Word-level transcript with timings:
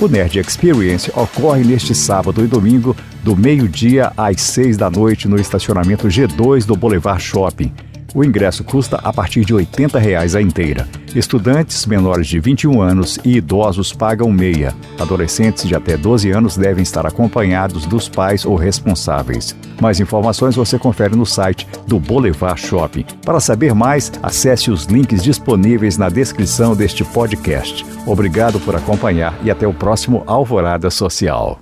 O 0.00 0.08
Nerd 0.08 0.38
Experience 0.38 1.12
ocorre 1.14 1.62
neste 1.62 1.94
sábado 1.94 2.42
e 2.42 2.46
domingo, 2.46 2.96
do 3.22 3.36
meio-dia 3.36 4.12
às 4.16 4.40
seis 4.40 4.78
da 4.78 4.90
noite, 4.90 5.28
no 5.28 5.36
estacionamento 5.36 6.08
G2 6.08 6.64
do 6.64 6.74
Boulevard 6.74 7.22
Shopping. 7.22 7.70
O 8.14 8.24
ingresso 8.24 8.64
custa 8.64 8.96
a 8.96 9.12
partir 9.12 9.44
de 9.44 9.52
80 9.52 9.98
reais 9.98 10.34
a 10.34 10.40
inteira. 10.40 10.88
Estudantes 11.14 11.86
menores 11.86 12.28
de 12.28 12.38
21 12.38 12.80
anos 12.80 13.18
e 13.24 13.36
idosos 13.36 13.92
pagam 13.92 14.30
meia. 14.30 14.72
Adolescentes 14.98 15.66
de 15.66 15.74
até 15.74 15.96
12 15.96 16.30
anos 16.30 16.56
devem 16.56 16.82
estar 16.82 17.04
acompanhados 17.04 17.84
dos 17.84 18.08
pais 18.08 18.44
ou 18.44 18.54
responsáveis. 18.54 19.56
Mais 19.80 19.98
informações 19.98 20.54
você 20.54 20.78
confere 20.78 21.16
no 21.16 21.26
site 21.26 21.66
do 21.86 21.98
Boulevard 21.98 22.60
Shopping. 22.60 23.04
Para 23.24 23.40
saber 23.40 23.74
mais, 23.74 24.12
acesse 24.22 24.70
os 24.70 24.84
links 24.84 25.22
disponíveis 25.22 25.98
na 25.98 26.08
descrição 26.08 26.76
deste 26.76 27.04
podcast. 27.04 27.84
Obrigado 28.06 28.60
por 28.60 28.76
acompanhar 28.76 29.34
e 29.42 29.50
até 29.50 29.66
o 29.66 29.74
próximo 29.74 30.22
Alvorada 30.26 30.90
Social. 30.90 31.60